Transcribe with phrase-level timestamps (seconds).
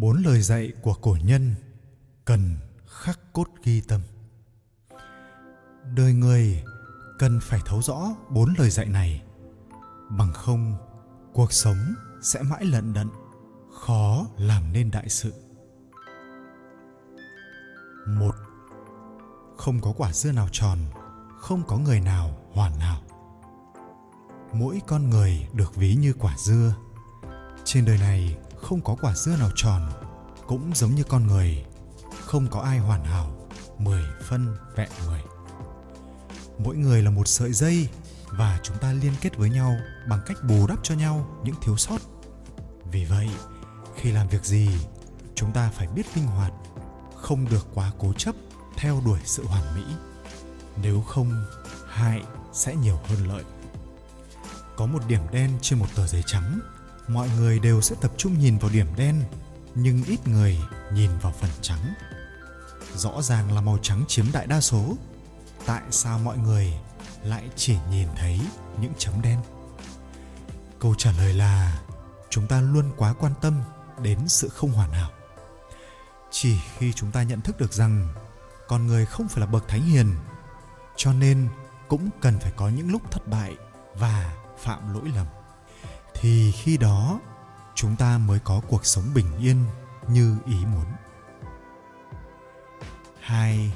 [0.00, 1.54] bốn lời dạy của cổ nhân
[2.24, 2.56] cần
[2.86, 4.00] khắc cốt ghi tâm.
[5.94, 6.64] Đời người
[7.18, 9.22] cần phải thấu rõ bốn lời dạy này.
[10.10, 10.76] Bằng không,
[11.32, 13.08] cuộc sống sẽ mãi lận đận,
[13.84, 15.32] khó làm nên đại sự.
[18.06, 18.34] Một,
[19.56, 20.78] không có quả dưa nào tròn,
[21.38, 23.02] không có người nào hoàn hảo.
[24.52, 26.74] Mỗi con người được ví như quả dưa.
[27.64, 29.90] Trên đời này không có quả dưa nào tròn,
[30.46, 31.64] cũng giống như con người,
[32.24, 33.48] không có ai hoàn hảo,
[33.78, 35.20] mười phân vẹn mười.
[36.58, 37.88] Mỗi người là một sợi dây
[38.30, 39.76] và chúng ta liên kết với nhau
[40.08, 41.98] bằng cách bù đắp cho nhau những thiếu sót.
[42.92, 43.28] Vì vậy,
[43.96, 44.68] khi làm việc gì,
[45.34, 46.52] chúng ta phải biết linh hoạt,
[47.16, 48.34] không được quá cố chấp
[48.76, 49.84] theo đuổi sự hoàn mỹ.
[50.82, 51.44] Nếu không,
[51.88, 53.44] hại sẽ nhiều hơn lợi.
[54.76, 56.60] Có một điểm đen trên một tờ giấy trắng
[57.08, 59.22] mọi người đều sẽ tập trung nhìn vào điểm đen,
[59.74, 60.58] nhưng ít người
[60.92, 61.94] nhìn vào phần trắng.
[62.94, 64.96] Rõ ràng là màu trắng chiếm đại đa số.
[65.66, 66.72] Tại sao mọi người
[67.22, 68.40] lại chỉ nhìn thấy
[68.80, 69.38] những chấm đen?
[70.78, 71.80] Câu trả lời là,
[72.30, 73.62] chúng ta luôn quá quan tâm
[74.02, 75.10] đến sự không hoàn hảo.
[76.30, 78.14] Chỉ khi chúng ta nhận thức được rằng
[78.68, 80.14] con người không phải là bậc thánh hiền,
[80.96, 81.48] cho nên
[81.88, 83.56] cũng cần phải có những lúc thất bại
[83.94, 85.26] và phạm lỗi lầm
[86.20, 87.20] thì khi đó,
[87.74, 89.64] chúng ta mới có cuộc sống bình yên
[90.08, 90.84] như ý muốn.
[93.20, 93.72] Hai,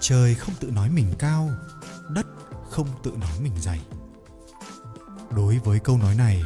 [0.00, 1.50] trời không tự nói mình cao,
[2.08, 2.26] đất
[2.70, 3.80] không tự nói mình dày.
[5.30, 6.42] Đối với câu nói này,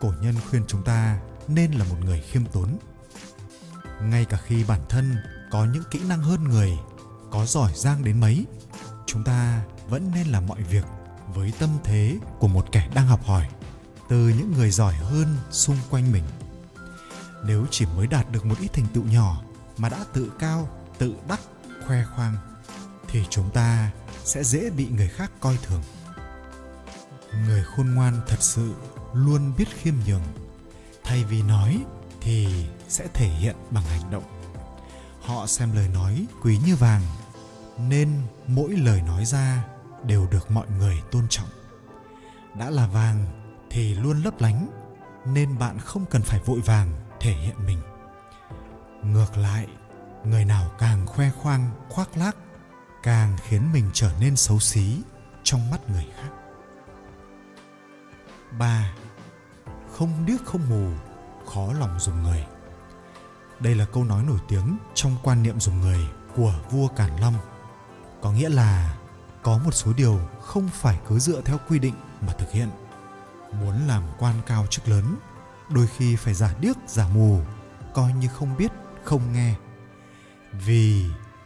[0.00, 2.78] cổ nhân khuyên chúng ta nên là một người khiêm tốn.
[4.02, 5.16] Ngay cả khi bản thân
[5.50, 6.78] có những kỹ năng hơn người,
[7.30, 8.46] có giỏi giang đến mấy,
[9.06, 10.84] chúng ta vẫn nên làm mọi việc
[11.34, 13.48] với tâm thế của một kẻ đang học hỏi
[14.08, 16.24] từ những người giỏi hơn xung quanh mình.
[17.44, 19.42] Nếu chỉ mới đạt được một ít thành tựu nhỏ
[19.76, 20.68] mà đã tự cao,
[20.98, 21.40] tự đắc,
[21.86, 22.36] khoe khoang,
[23.08, 23.90] thì chúng ta
[24.24, 25.82] sẽ dễ bị người khác coi thường.
[27.46, 28.74] Người khôn ngoan thật sự
[29.12, 30.22] luôn biết khiêm nhường,
[31.04, 31.84] thay vì nói
[32.20, 34.24] thì sẽ thể hiện bằng hành động.
[35.20, 37.02] Họ xem lời nói quý như vàng,
[37.78, 39.64] nên mỗi lời nói ra
[40.06, 41.48] đều được mọi người tôn trọng.
[42.58, 44.68] Đã là vàng thì luôn lấp lánh
[45.26, 47.78] nên bạn không cần phải vội vàng thể hiện mình
[49.02, 49.66] ngược lại
[50.24, 52.36] người nào càng khoe khoang khoác lác
[53.02, 55.02] càng khiến mình trở nên xấu xí
[55.42, 56.30] trong mắt người khác
[58.58, 58.92] ba
[59.92, 60.88] Không điếc không mù,
[61.46, 62.46] khó lòng dùng người.
[63.60, 66.00] Đây là câu nói nổi tiếng trong quan niệm dùng người
[66.36, 67.34] của vua Càn Long.
[68.22, 68.96] Có nghĩa là
[69.42, 72.68] có một số điều không phải cứ dựa theo quy định mà thực hiện.
[73.60, 75.16] Muốn làm quan cao chức lớn,
[75.70, 77.40] đôi khi phải giả điếc giả mù,
[77.94, 78.72] coi như không biết,
[79.04, 79.54] không nghe.
[80.52, 81.04] Vì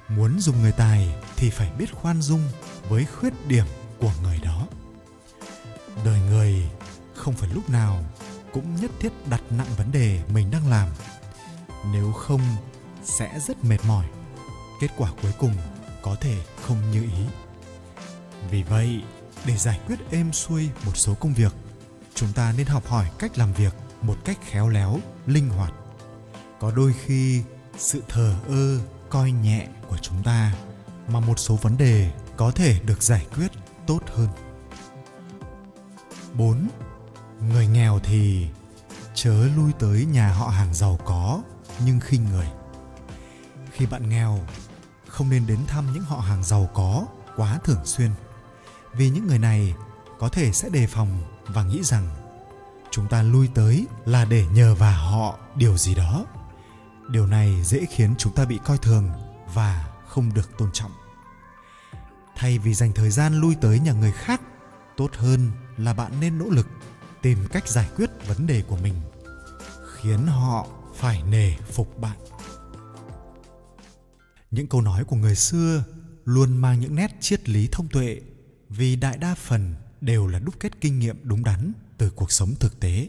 [0.09, 2.43] muốn dùng người tài thì phải biết khoan dung
[2.89, 3.67] với khuyết điểm
[3.99, 4.67] của người đó.
[6.05, 6.71] Đời người
[7.15, 8.05] không phải lúc nào
[8.53, 10.89] cũng nhất thiết đặt nặng vấn đề mình đang làm.
[11.93, 12.41] Nếu không
[13.05, 14.07] sẽ rất mệt mỏi.
[14.81, 15.55] Kết quả cuối cùng
[16.03, 17.25] có thể không như ý.
[18.51, 19.03] Vì vậy
[19.47, 21.53] để giải quyết êm xuôi một số công việc
[22.19, 25.73] chúng ta nên học hỏi cách làm việc một cách khéo léo linh hoạt
[26.61, 27.43] có đôi khi
[27.77, 30.55] sự thờ ơ coi nhẹ của chúng ta
[31.09, 33.51] mà một số vấn đề có thể được giải quyết
[33.87, 34.29] tốt hơn
[36.35, 36.69] 4.
[37.41, 38.49] Người nghèo thì
[39.15, 41.43] chớ lui tới nhà họ hàng giàu có
[41.85, 42.49] nhưng khinh người.
[43.73, 44.39] Khi bạn nghèo,
[45.07, 47.07] không nên đến thăm những họ hàng giàu có
[47.37, 48.11] quá thường xuyên.
[48.93, 49.75] Vì những người này
[50.19, 52.09] có thể sẽ đề phòng và nghĩ rằng
[52.91, 56.27] chúng ta lui tới là để nhờ vào họ điều gì đó.
[57.09, 59.11] Điều này dễ khiến chúng ta bị coi thường
[59.55, 60.93] và không được tôn trọng.
[62.37, 64.41] Thay vì dành thời gian lui tới nhà người khác,
[64.97, 66.67] tốt hơn là bạn nên nỗ lực
[67.23, 68.95] tìm cách giải quyết vấn đề của mình
[69.95, 72.17] khiến họ phải nể phục bạn
[74.51, 75.85] những câu nói của người xưa
[76.25, 78.21] luôn mang những nét triết lý thông tuệ
[78.69, 82.55] vì đại đa phần đều là đúc kết kinh nghiệm đúng đắn từ cuộc sống
[82.61, 83.09] thực tế.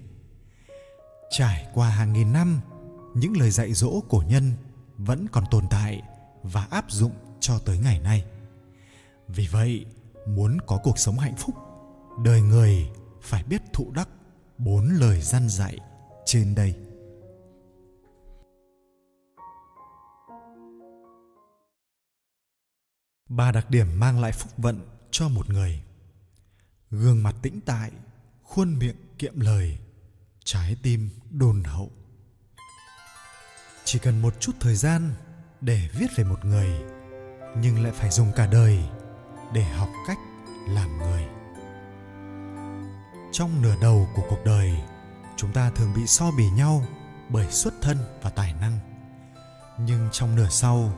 [1.29, 2.61] Trải qua hàng nghìn năm,
[3.15, 4.53] những lời dạy dỗ cổ nhân
[4.97, 6.01] vẫn còn tồn tại
[6.43, 8.25] và áp dụng cho tới ngày nay.
[9.27, 9.85] Vì vậy,
[10.27, 11.55] muốn có cuộc sống hạnh phúc,
[12.23, 12.89] đời người
[13.21, 14.09] phải biết thụ đắc
[14.57, 15.77] bốn lời răn dạy
[16.25, 16.75] trên đây.
[23.29, 25.81] Ba đặc điểm mang lại phúc vận cho một người
[26.91, 27.91] gương mặt tĩnh tại,
[28.43, 29.77] khuôn miệng kiệm lời,
[30.43, 31.91] trái tim đồn hậu.
[33.83, 35.13] Chỉ cần một chút thời gian
[35.61, 36.69] để viết về một người,
[37.61, 38.83] nhưng lại phải dùng cả đời
[39.53, 40.17] để học cách
[40.67, 41.27] làm người.
[43.31, 44.71] Trong nửa đầu của cuộc đời,
[45.37, 46.85] chúng ta thường bị so bì nhau
[47.29, 48.79] bởi xuất thân và tài năng.
[49.79, 50.93] Nhưng trong nửa sau,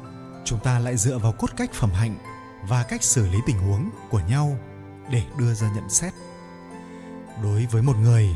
[0.46, 2.18] chúng ta lại dựa vào cốt cách phẩm hạnh
[2.68, 4.58] và cách xử lý tình huống của nhau
[5.09, 6.13] để đưa ra nhận xét.
[7.44, 8.30] Đối với một người,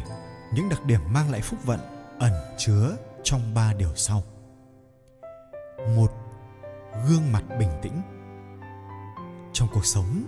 [0.53, 1.79] những đặc điểm mang lại phúc vận
[2.19, 4.23] ẩn chứa trong ba điều sau.
[5.95, 6.11] Một,
[7.07, 8.01] gương mặt bình tĩnh.
[9.53, 10.25] Trong cuộc sống,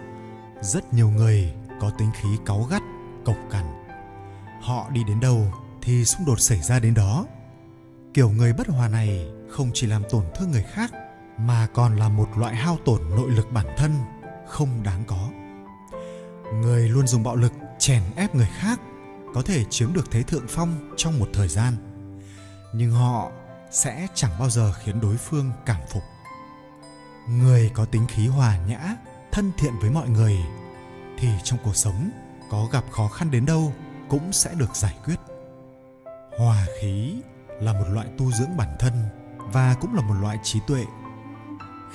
[0.61, 2.81] rất nhiều người có tính khí cáu gắt,
[3.25, 3.65] cộc cằn.
[4.61, 5.45] Họ đi đến đâu
[5.81, 7.25] thì xung đột xảy ra đến đó.
[8.13, 10.91] Kiểu người bất hòa này không chỉ làm tổn thương người khác,
[11.37, 13.91] mà còn là một loại hao tổn nội lực bản thân
[14.47, 15.29] không đáng có
[16.53, 18.79] người luôn dùng bạo lực, chèn ép người khác
[19.33, 21.73] có thể chiếm được thế thượng phong trong một thời gian.
[22.73, 23.31] Nhưng họ
[23.71, 26.03] sẽ chẳng bao giờ khiến đối phương cảm phục.
[27.29, 28.95] Người có tính khí hòa nhã,
[29.31, 30.37] thân thiện với mọi người
[31.19, 32.09] thì trong cuộc sống
[32.49, 33.73] có gặp khó khăn đến đâu
[34.09, 35.15] cũng sẽ được giải quyết.
[36.39, 37.21] Hòa khí
[37.61, 38.93] là một loại tu dưỡng bản thân
[39.39, 40.85] và cũng là một loại trí tuệ.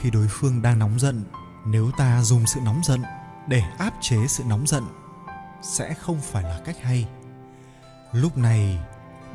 [0.00, 1.24] Khi đối phương đang nóng giận,
[1.66, 3.02] nếu ta dùng sự nóng giận
[3.48, 4.84] để áp chế sự nóng giận
[5.62, 7.08] sẽ không phải là cách hay.
[8.12, 8.78] Lúc này,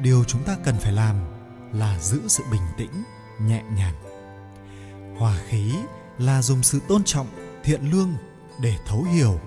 [0.02, 1.16] điều chúng ta cần phải làm
[1.74, 3.04] là giữ sự bình tĩnh,
[3.42, 3.96] nhẹ nhàng.
[5.18, 5.74] Hòa khí
[6.18, 7.28] là dùng sự tôn trọng,
[7.64, 8.14] thiện lương
[8.62, 9.40] để thấu hiểu,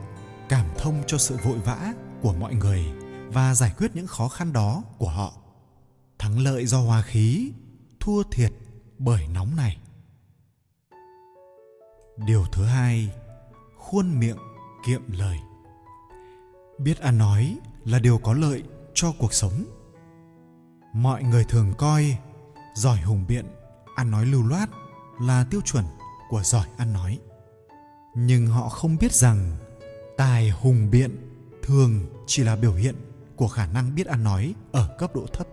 [0.49, 1.93] cảm thông cho sự vội vã
[2.23, 2.93] của mọi người
[3.29, 5.33] và giải quyết những khó khăn đó của họ.
[6.19, 7.53] Thắng lợi do hòa khí,
[8.01, 8.53] thua thiệt
[8.99, 9.77] bởi nóng này.
[12.17, 13.11] Điều thứ hai,
[13.79, 14.37] khuôn miệng
[14.87, 15.39] kiệm lời.
[16.79, 18.63] Biết ăn nói là điều có lợi
[18.95, 19.65] cho cuộc sống.
[20.95, 22.19] Mọi người thường coi
[22.75, 23.45] giỏi hùng biện,
[23.97, 24.69] ăn nói lưu loát
[25.21, 25.85] là tiêu chuẩn
[26.29, 27.19] của giỏi ăn nói.
[28.15, 29.57] Nhưng họ không biết rằng
[30.17, 31.17] tài hùng biện
[31.63, 32.95] thường chỉ là biểu hiện
[33.37, 35.47] của khả năng biết ăn nói ở cấp độ thấp.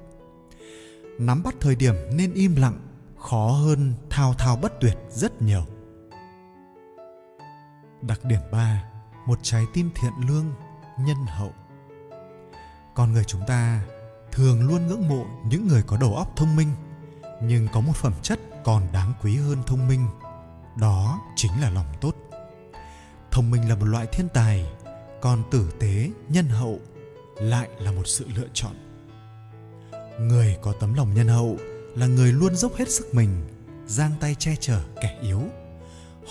[1.20, 2.80] Nắm bắt thời điểm nên im lặng,
[3.18, 5.66] khó hơn thao thao bất tuyệt rất nhiều.
[8.02, 8.84] Đặc điểm 3
[9.28, 10.46] một trái tim thiện lương,
[11.00, 11.54] nhân hậu.
[12.96, 13.82] Con người chúng ta
[14.32, 16.72] thường luôn ngưỡng mộ những người có đầu óc thông minh,
[17.42, 20.08] nhưng có một phẩm chất còn đáng quý hơn thông minh,
[20.76, 22.16] đó chính là lòng tốt.
[23.32, 24.66] Thông minh là một loại thiên tài,
[25.22, 26.80] còn tử tế, nhân hậu
[27.36, 28.74] lại là một sự lựa chọn.
[30.20, 31.58] Người có tấm lòng nhân hậu
[31.96, 33.48] là người luôn dốc hết sức mình,
[33.86, 35.42] giang tay che chở kẻ yếu.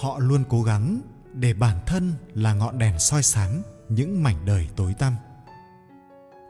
[0.01, 1.01] Họ luôn cố gắng
[1.41, 5.17] để bản thân là ngọn đèn soi sáng những mảnh đời tối tăm.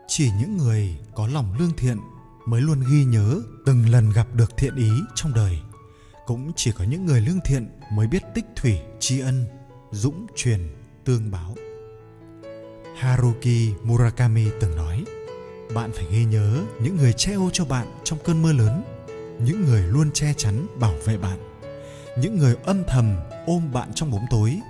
[0.09, 1.99] Chỉ những người có lòng lương thiện
[2.47, 5.59] mới luôn ghi nhớ từng lần gặp được thiện ý trong đời.
[6.27, 9.47] Cũng chỉ có những người lương thiện mới biết tích thủy tri ân,
[9.91, 10.61] dũng truyền,
[11.05, 11.55] tương báo.
[12.97, 15.05] Haruki murakami từng nói,
[15.75, 18.82] bạn phải ghi nhớ những người che ô cho bạn trong cơn mưa lớn,
[19.41, 21.39] những người luôn che chắn bảo vệ bạn,
[22.19, 23.17] những người âm thầm
[23.47, 24.61] ôm bạn trong bóng tối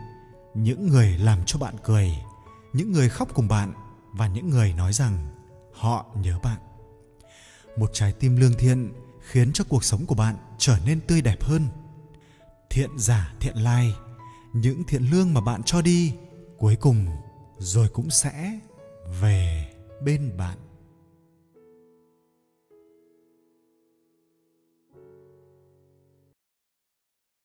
[0.57, 2.17] những người làm cho bạn cười,
[2.73, 3.73] những người khóc cùng bạn
[4.13, 5.29] và những người nói rằng
[5.73, 6.61] họ nhớ bạn.
[7.77, 11.43] Một trái tim lương thiện khiến cho cuộc sống của bạn trở nên tươi đẹp
[11.43, 11.67] hơn.
[12.71, 13.95] Thiện giả, thiện lai,
[14.53, 16.15] những thiện lương mà bạn cho đi,
[16.59, 17.07] cuối cùng
[17.59, 18.59] rồi cũng sẽ
[19.21, 20.59] về bên bạn.